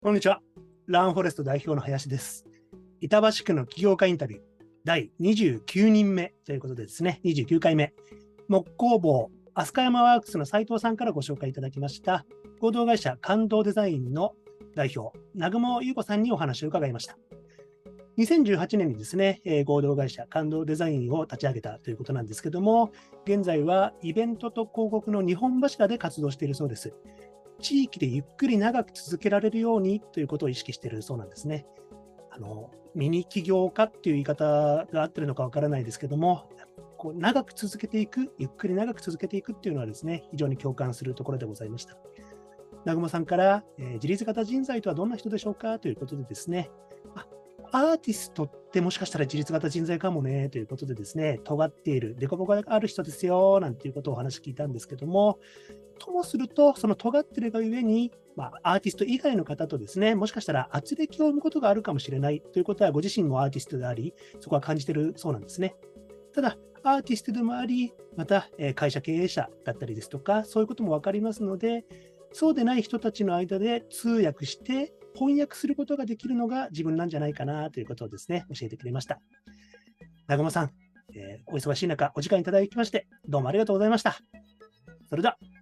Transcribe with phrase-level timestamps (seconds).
[0.00, 0.40] こんにちは。
[0.86, 2.46] ランフォレスト代表の林です。
[3.00, 4.42] 板橋区の起業家インタビュー
[4.84, 7.92] 第29人目ということでですね、29回目、
[8.46, 12.24] 木工房飛鳥山ワークスの斉藤さんからご紹介いただきました、
[12.60, 14.36] 合同会社感動デザインの
[14.76, 17.18] 代表、南雲優子さんにお話を伺いました。
[18.18, 22.92] 2018年にですね、え、合同会社感動デザインを立ち上げたということなんですけども、
[23.24, 26.94] 現在はイベントと広告の2本柱で活動しているそうです。
[27.60, 31.66] 地域でゆっくり長く続けられるようにということを意識しているそうなんですね。
[32.30, 34.44] あのミニ起業家っていう言い方
[34.92, 36.48] が合ってるのかわからないですけども、
[36.96, 41.96] こう長く続けていく、ゆっくり長く続けていくっていうのはですね、非常に共感するところでございました。
[42.84, 46.70] 南雲さんから、えー、自立型人材とはどんな人でしょうかということでですね、
[47.70, 55.38] アーティストってもしかしたら自立型人材かもねということでですね、尖っている、凸凹がある人ですよなんていうことをお話聞いたんですけども、
[55.98, 65.74] ともすると、その尖ってるがゆえに、まあ、アーティスト以外の方とですね、もしかしたら圧力を生むことがあるかもしれないということは、ご自身もアーティストであり、そこは感じてるそうなんですね。
[66.34, 71.84] ただ、アーティストでもあり、また、え会社経営者だったりですとか、そういうことも分かりますので、
[72.32, 79.20] そうでない人たちの間で通訳して、翻訳することができるのが自分なんじゃないかなということをですね、教えてくれました。
[80.28, 80.70] 南雲さん、
[81.14, 84.18] えー、お忙しい中、お時間いただきまして、どうもありがとうございました。
[85.08, 85.57] それでは。